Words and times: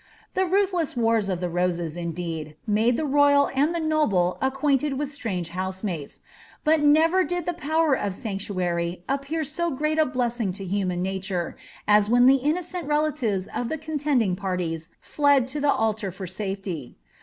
The 0.33 0.47
ruthleas 0.47 0.97
wars 0.97 1.29
of 1.29 1.41
the 1.41 1.47
Rosea, 1.47 1.91
indeed, 2.01 2.55
made 2.65 2.97
the 2.97 3.05
royal 3.05 3.51
and 3.53 3.75
the 3.75 3.79
noble 3.79 4.39
acquainted 4.41 4.97
with 4.97 5.11
strange 5.11 5.49
house 5.49 5.83
mates; 5.83 6.21
but 6.63 6.79
never 6.81 7.23
did 7.23 7.45
the 7.45 7.53
power 7.53 7.95
of 7.95 8.15
sanctuary 8.15 9.03
appear 9.07 9.43
so 9.43 9.69
great 9.69 9.99
a 9.99 10.05
blessing 10.07 10.51
to 10.53 10.65
human 10.65 11.03
nature, 11.03 11.55
as 11.87 12.09
when 12.09 12.25
the 12.25 12.37
innocent 12.37 12.87
relatives 12.87 13.47
of 13.53 13.69
the 13.69 13.77
contending 13.77 14.35
par 14.35 14.57
ties 14.57 14.89
fled 15.01 15.47
to 15.49 15.59
the 15.59 15.69
alutr 15.69 16.11
for 16.11 16.25
shelter. 16.25 16.95